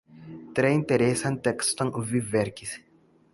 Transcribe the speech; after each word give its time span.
Tre 0.59 0.71
interesan 0.77 1.37
tekston 1.49 1.93
vi 2.13 2.23
verkis. 2.33 2.75